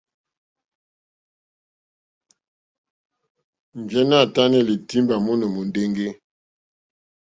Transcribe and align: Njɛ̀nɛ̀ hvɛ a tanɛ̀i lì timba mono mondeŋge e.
Njɛ̀nɛ̀ 3.81 4.19
hvɛ 4.19 4.27
a 4.29 4.31
tanɛ̀i 4.33 4.67
lì 4.67 4.75
timba 4.89 5.15
mono 5.25 5.45
mondeŋge 5.55 6.03
e. 6.11 6.13